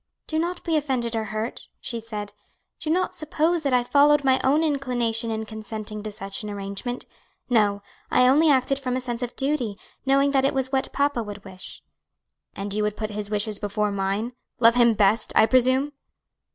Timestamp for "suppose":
3.13-3.61